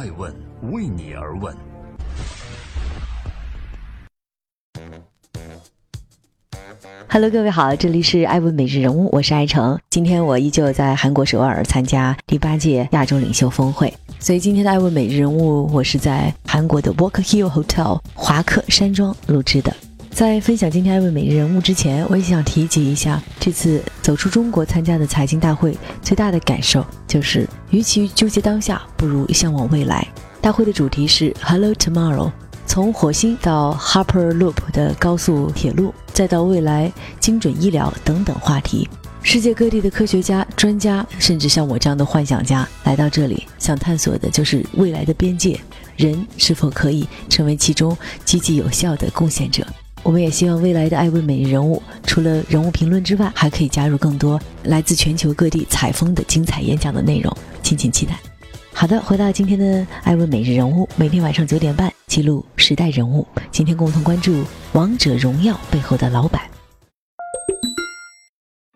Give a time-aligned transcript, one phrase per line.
[0.00, 0.34] 爱问
[0.72, 1.54] 为你而问。
[7.06, 9.78] Hello，各位好，这里是爱问每日人物，我是爱成。
[9.90, 19.70] 今天我依旧在韩国首尔参加第八届亚洲领袖峰会，所以今天的爱问每日人物，我是在韩国的 Walk Hill Hotel 华克山庄录制的。
[20.10, 30.06] 在分享今天艾问每日人物之前，我也想提及一下，这次走出中国参加的财经大会，最大的感受就是，与其纠结当下，不如向往未来。
[30.42, 32.30] 大会的主题是 Hello Tomorrow。
[32.66, 38.88] 从火星到 Harper Loop 的高速铁路，再到未来精准医疗等等话题，
[39.22, 45.58] 世界各地的科学家、专家，甚至像我这样的幻想家来到这里，想探索的就是未来的边界，
[45.96, 49.66] 人是否可以成为其中积极有效的贡献者？
[50.02, 58.18] 我们也希望未来的爱问每日人物，除了人物评论之外，还可以加入更多来自全球各地采风的精彩演讲的内容，敬请期待。
[58.72, 63.26] 好的，回到今天的爱问每日人物，每天晚上九点半记录时代人物。
[63.50, 64.32] 今天共同关注
[64.72, 66.40] 《王者荣耀》背后的老板。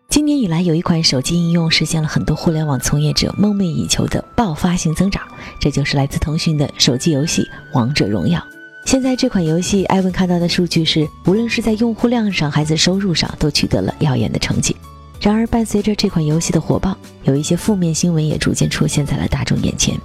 [0.09, 5.23] 今年以来，有一款手机应用实现了很多互联网从业者梦寐以求的爆发性增长，
[5.59, 7.41] 这就是来自腾讯的手机游戏
[7.73, 8.39] 《王者荣耀》。
[8.85, 14.75] 现在这款游戏，艾文看到的数据是，无论是在用户量上还是收入上，都取得了耀眼的成绩。
[15.19, 19.99] 然而，伴随着这款游戏的火爆，有一些负面新闻也逐渐出现在了大众眼前。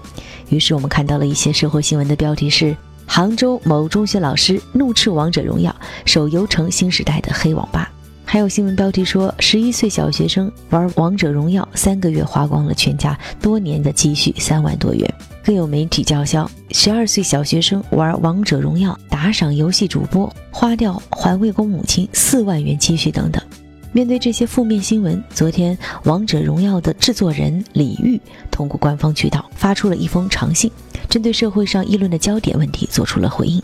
[0.49, 7.93] 于是，我们看到了一些社会新闻的标题是：杭州某中学老师怒斥王者荣耀手游成新时代的黑网吧。
[8.25, 15.15] 还有新闻标题说，十一岁小学生玩王者荣耀三个月花光了全家多年的积蓄三万多元。
[15.51, 23.43] 更有媒体叫嚣，十二岁小学生玩王者荣耀打赏游戏主播，花掉环卫工母亲四万元积蓄等等。
[23.91, 30.71] 面对这些负面新闻，昨天《王者荣耀》的制作人李玉通过官方渠道发出了一封长信，
[31.09, 33.61] 针对社会上议论的焦点问题做出了回应。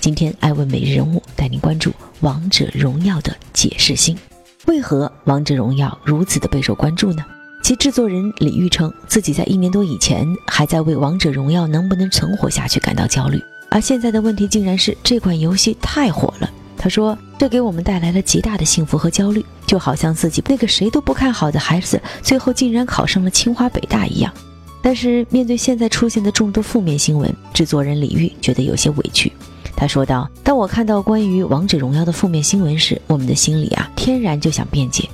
[0.00, 4.18] 今天，爱问每日人物带您关注《王者荣耀》的解释信。
[4.66, 7.24] 为何《王者荣耀》如此的备受关注呢？
[7.64, 13.42] 其制作人李玉称，自己在一年多以前还在为《王者荣耀》能不能存活下去感到焦虑。
[13.70, 16.48] 而现在的问题竟然是这款游戏太火了。
[16.76, 24.32] 他说：“这给我们带来了极大的幸福和焦虑，就好像自己那个谁都不看好的孩子，最后竟然考上了清华北大一样。”
[24.80, 29.32] 但是面对现在出现的众多负面新闻，制作人李玉觉得有些委屈。
[29.82, 35.08] 他说道：“当我看到关于《王者荣耀》的负面新闻时，我们的心里啊，天然就想辩解。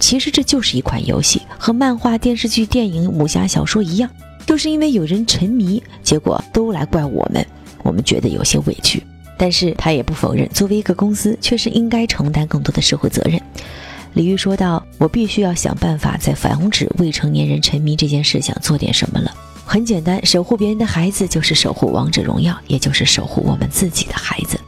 [0.00, 4.10] 其实这就是一款游戏，和漫画、电视剧、电影、武侠小说一样，
[4.44, 7.46] 就是因为有人沉迷，结果都来怪我们。”
[7.84, 9.00] 我们觉得有些委屈，
[9.38, 13.40] 但是他也不否认，作为一个公司，确实应该承担更多的社会责任。
[14.14, 19.32] 李玉说道：“我必须要想办法在防止未成年人沉迷这件事上做点什么了。
[19.68, 24.58] 很简单，守护别人的孩子就是守护王者荣耀，也就是守护我们自己的孩子。”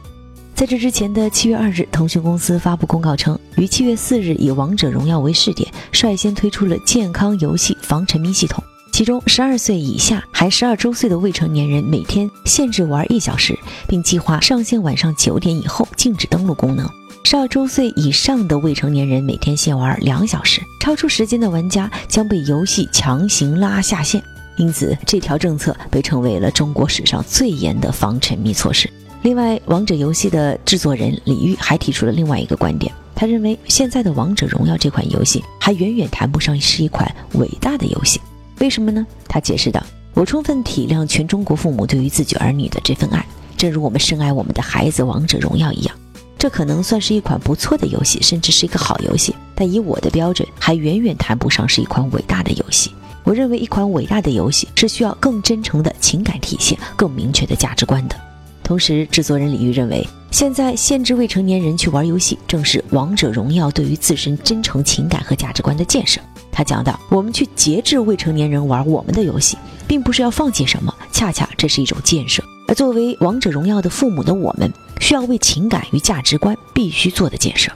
[0.53, 8.63] 在这之前的七月二日，腾讯公司发布公告称，于七月四日以王者荣耀为试点，率先推出了健康游戏防沉迷系统。
[8.91, 13.57] 其中，十二岁以下还十二周岁的未成年人每天限制玩一小时，
[13.87, 16.85] 并计划上线晚上九点以后禁止登录功能；
[17.23, 24.23] 十二周岁以上的未成年人每天限玩两小时，超出时间的玩家将被游戏强行拉下线。
[24.57, 28.89] 因此，这条政策被称为了中国史上最严的防沉迷措施。
[29.23, 38.19] 另外，王者游戏的制作人李玉还提出了另外一个观点，他认为现在的《王者荣耀》这款游戏还远远谈不上是一款伟大的游戏。
[38.59, 39.05] 为什么呢？
[39.27, 39.81] 他解释道
[40.13, 43.25] ：“我充分体谅全中国父母对于自己儿女的这份爱，
[43.55, 45.95] 正如我们深爱我们的孩子《王者荣耀》一样。
[46.37, 52.91] 这可能算是一款不错的游戏，甚至是一个好游戏，但以我的标准，还远远谈不上是一款伟大的游戏。
[53.23, 58.15] 我认为，一款伟大的游戏是需要更真诚的情感体现、更明确的价值观的。
[58.63, 66.21] 同时，制作人李玉认为，现在限制未成年人去玩游戏，正是《王者荣耀》对于自身真诚情感和价值观的建设。”
[66.51, 69.57] 他讲到，我们去节制未成年人玩我们的游戏，
[69.87, 72.43] 并不是要放弃什么，恰恰这是一种建设。
[72.67, 77.71] 而作为王者荣耀的父母的我们，需要为情感与价值观必须做的建设。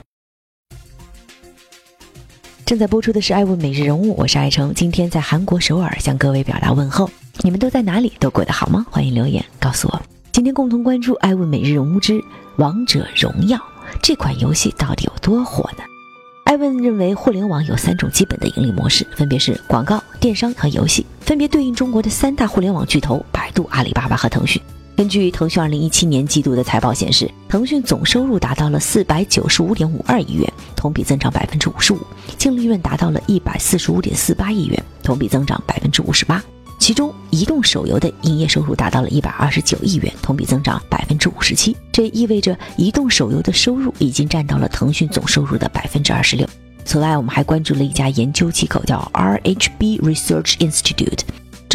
[2.66, 7.08] 正在播出的是《爱问每日人物》，我是爱成，今天在韩国首尔向各位表达问候。
[7.42, 8.12] 你们都在哪里？
[8.18, 8.84] 都过得好吗？
[8.90, 10.02] 欢迎留言告诉我。
[10.32, 12.20] 今天共同关注《爱问每日人物之
[12.56, 13.56] 王者荣耀》
[14.02, 15.84] 这款游戏到底有多火呢？
[16.46, 24.60] 艾问认为，互联网有三种基本的盈利模式，分别是广告、电商和游戏，分别对应中国的三大互联网巨头：百度、阿里巴巴和腾讯。
[24.96, 31.98] 根据腾讯二零一七年季度的财报显示，腾讯总收入达到了四百九十五点五二亿元，同比增长百分之五十五；
[32.38, 36.42] 净利润达到了一百四十五点四八亿元，同比增长百分之五十八。
[36.78, 41.76] 其中，移动手游的营业收入达到了一百二十九亿元，同比增长百分之五十七。
[41.92, 46.48] 这意味着，移动手游的收入已经占到了腾讯总收入的百分之二十六。
[46.86, 51.20] 此外，我们还关注了一家研究机构，叫 RHB Research Institute。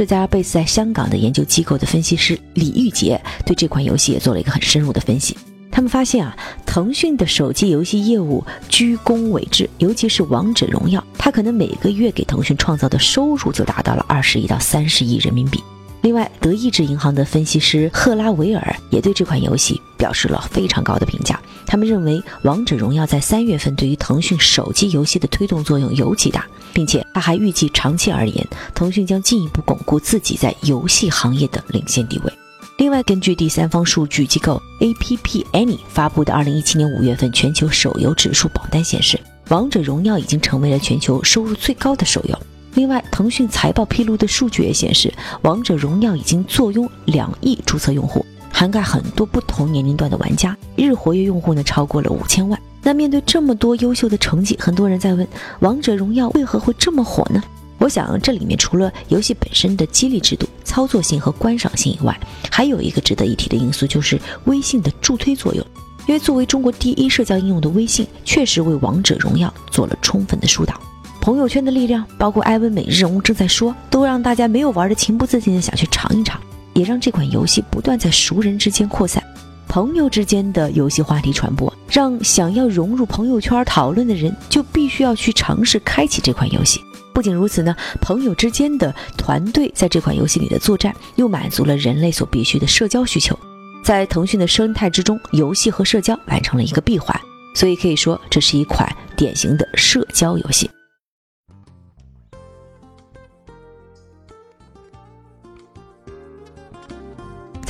[0.01, 5.37] 这家贝斯在香港的研究机构的分析师李玉杰对这款游戏也做了一个很深入的分析。
[5.71, 15.63] 他们发现啊，腾讯的手机游戏业务居功伟至，尤其是《王者荣耀》，它可能每个月给腾讯创造的收入就达到了二十亿到三十亿人民币。
[16.01, 21.39] 另外，德意志银行的分析师赫拉维尔也对这款游戏表示了非常高的评价。
[21.67, 32.33] 他们认为，《王者荣耀》在三月份对于腾讯手机游戏的推动作用尤其大，并且他还预计长期而言，腾讯将进一步巩固自己在游戏行业的领先地位。
[32.77, 39.17] 另外，根据第三方数据机构 A P P Any 发布的二零一七年五月份全球手游指数榜单显示，
[39.49, 42.37] 《王者荣耀》已经成为了全球收入最高的手游。
[42.73, 45.09] 另外，腾讯财报披露的数据也显示，
[45.41, 52.59] 《王者荣耀》已经坐拥两亿注册用户，涵盖很多不同年龄段的玩家，日活跃用户呢超过了五千万。
[52.81, 55.25] 那面对这么多优秀的成绩，很多人在问，
[55.59, 57.43] 《王者荣耀》为何会这么火呢？
[57.77, 62.17] 我想，这里面除了游戏本身的激励制度、操作性和观赏性以外，
[62.49, 65.65] 还有一个值得一提的因素，就是微信的助推作用。
[66.07, 70.79] 因为作为中国第一社交应用的微信，确实为《王者荣耀》做了充分的疏导。
[71.21, 76.41] 朋友圈的力量，包括艾文每日人物正在说，都让大家没有玩的情不自禁的想去尝一尝，
[76.73, 79.23] 也让这款游戏不断在熟人之间扩散，
[79.67, 86.81] 朋友之间的游戏话题传播，让想要融入朋友圈讨论的人就必须要去尝试开启这款游戏。
[87.13, 93.37] 不仅如此呢，朋友之间的团队在这款游戏里的作战，又满足了人类所必须的社交需求，
[93.83, 97.15] 在腾讯的生态之中，游戏和社交完成了一个闭环，
[97.53, 100.67] 所以可以说这是一款典型的社交游戏。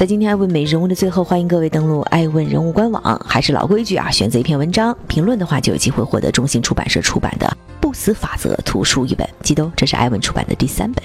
[0.02, 3.24] 在今天爱问美人物的最后，欢迎各位登录爱问人物官网。
[3.24, 7.46] 还是老规矩啊，选择一篇文章评论的话，就有机会获得中信出版社出版的
[7.80, 9.30] 《不死法则》图书一本。
[9.44, 11.04] 记得哦，这是爱问出版的第三本。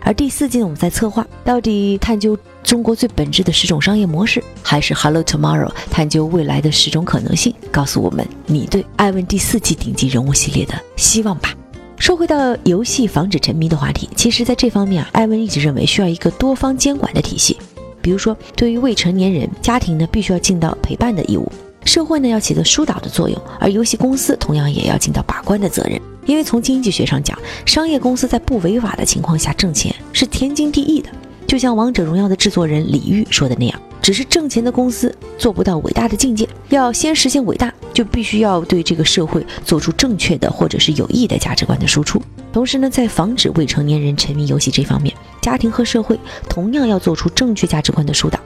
[0.00, 7.54] 而第四季呢，我们在策划到底探究中国最本质的十种商业模式，还是 Hello Tomorrow 探究未来的十种可能性？
[7.70, 11.54] 告诉我们你对爱问第四季顶级人物系列的希望吧。
[11.96, 17.56] 说回到游戏防止沉迷的话题，其实在这方面啊，艾文一直认为需要一个多方监管的体系。
[18.02, 21.50] 比如说，对于未成年人，家庭呢必须要尽到陪伴的义务，
[21.84, 25.98] 社会呢要起到疏导的作用，而游戏公司同样也要尽到把关的责任。
[26.26, 31.08] 因为从经济学上讲，商业公司在不违法的情况下挣钱是天经地义的。
[31.46, 42.22] 就像《王者荣耀》的制作人李玉说的那样，只是挣钱的公司做不到伟大的境界，要先实现伟大，就必须要对这个社会做出正确的或者是有益的价值观的输出。
[42.52, 46.18] 同时呢，在防止未成年人沉迷游戏这方面，家庭和社会
[46.48, 48.40] 同样要做出正确价值观的疏导。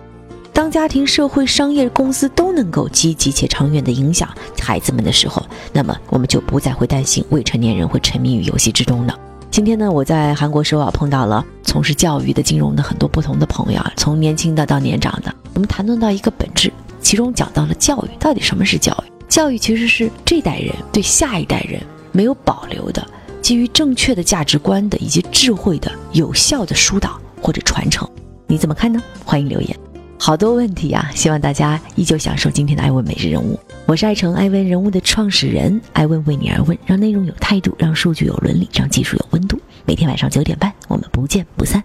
[0.52, 4.26] 当家庭、社会、商业公司都能够积极且长远地影响
[4.58, 5.40] 孩子们的时候，
[5.72, 9.14] 那么我们就不再会担心未成年人会沉迷于游戏之中了。
[9.50, 16.72] 今天呢，我在韩国首尔碰到了从事教育的、金融的很多不同的朋友啊，从年轻的到年长的，我们谈论到一个本质，
[17.02, 19.12] 其中讲到了教育到底什么是教育？
[19.28, 21.82] 教育其实是这代人对下一代人
[22.12, 23.06] 没有保留的。
[23.46, 28.04] 基于正确的价值观的以及智慧的有效的疏导或者传承，
[28.48, 29.00] 你怎么看呢？
[29.24, 29.78] 欢迎留言。
[30.18, 33.56] 好多问题啊，希望大家依旧享受今天的爱问每日人物。
[33.86, 39.56] 我是爱成爱问人物的创始人，爱问为你而问，让内容有态度，让数据有伦理，让技术有温度。
[39.84, 41.80] 每天晚上九点半，我们不见不散。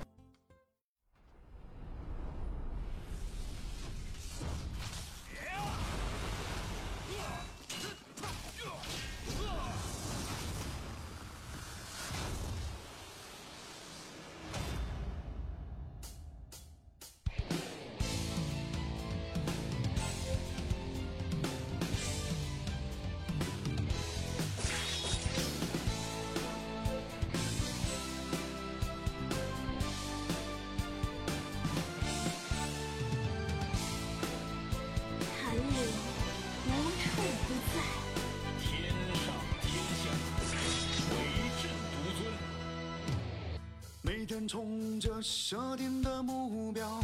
[44.48, 47.04] 冲着设定的目标，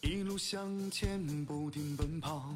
[0.00, 2.54] 一路向前不停奔跑，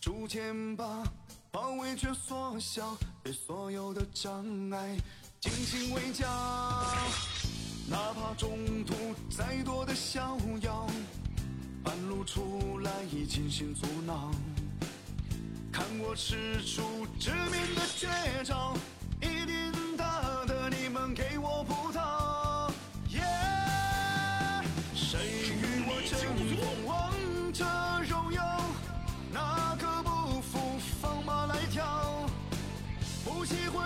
[0.00, 1.02] 逐渐把
[1.50, 4.96] 包围圈缩小，对所有的障碍
[5.40, 6.26] 进行围剿。
[7.88, 8.94] 哪怕中途
[9.30, 10.86] 再多的逍遥，
[11.82, 14.30] 半路出来惊心阻挠，
[15.70, 17.53] 看我使出致命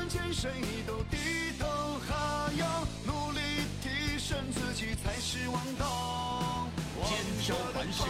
[0.09, 0.50] 见谁
[0.87, 1.19] 都低
[1.59, 1.67] 头
[2.09, 2.67] 哈腰，
[3.05, 3.41] 努力
[3.83, 6.67] 提升自己才是王道。
[7.05, 8.03] 尖挑环视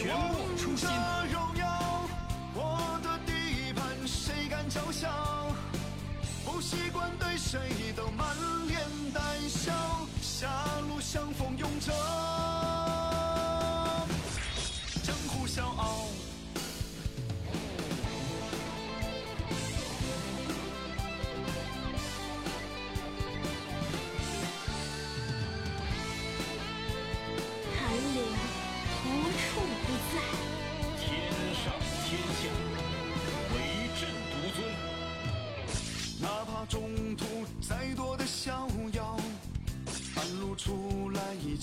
[0.00, 2.06] 全部出新王者荣耀，
[2.54, 5.52] 我的地盘谁敢嘲笑？
[6.44, 7.58] 不习惯对谁
[7.96, 8.36] 都满
[8.68, 8.80] 脸
[9.12, 9.72] 带笑，
[10.22, 10.48] 狭
[10.88, 11.92] 路相逢勇者，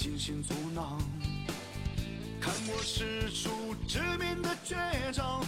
[0.01, 0.97] 精心阻挠，
[2.39, 4.73] 看我使出致命的绝
[5.11, 5.38] 招，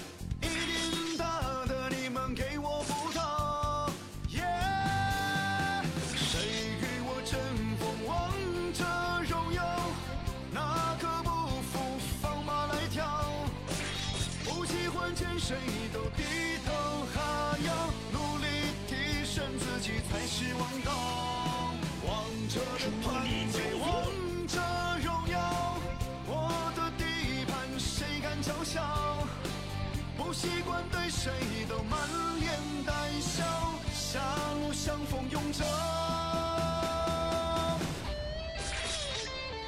[35.31, 35.63] 勇者。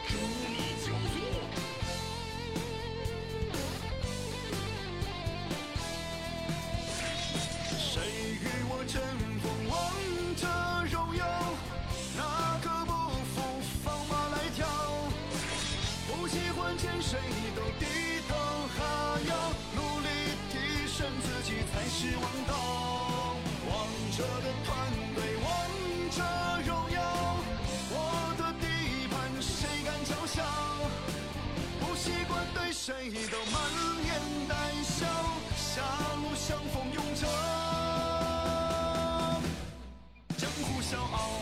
[0.10, 0.18] 诛
[0.50, 1.16] 你九族！
[7.80, 8.02] 谁
[8.42, 9.02] 与我争
[9.40, 9.72] 锋王
[10.36, 10.44] 者
[10.92, 11.24] 荣耀？
[12.18, 12.22] 哪
[12.62, 12.92] 个不
[13.34, 13.36] 服
[13.86, 14.68] 放马来挑？
[16.10, 17.18] 不喜欢见谁
[17.56, 17.86] 都低
[18.28, 18.36] 头
[18.76, 19.32] 哈腰，
[19.76, 20.08] 努力
[20.52, 20.54] 提
[20.90, 22.52] 升自己才是王道。
[23.66, 23.72] 王
[24.12, 24.52] 者的
[32.34, 33.62] 不习惯对谁都满
[34.02, 35.06] 脸带笑，
[35.56, 35.84] 狭
[36.16, 37.28] 路相逢勇者，
[40.36, 41.42] 江湖笑傲。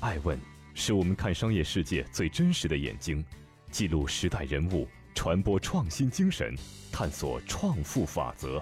[0.00, 0.36] 爱问
[0.74, 3.24] 是我们看商业世界最真实的眼睛，
[3.70, 6.56] 记录时代人物，传播创新精神，
[6.90, 8.60] 探索创富法则。